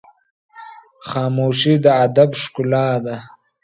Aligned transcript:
خاموشي، 1.07 1.75
د 1.83 1.85
ادب 2.05 2.29
ښکلا 2.41 2.87
ده. 3.05 3.15